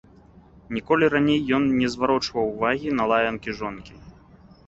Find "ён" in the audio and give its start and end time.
1.57-1.67